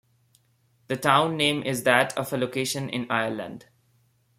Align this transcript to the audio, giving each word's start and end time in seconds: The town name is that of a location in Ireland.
The 0.87 0.97
town 0.97 1.37
name 1.37 1.61
is 1.61 1.83
that 1.83 2.17
of 2.17 2.33
a 2.33 2.37
location 2.37 2.89
in 2.89 3.05
Ireland. 3.11 3.67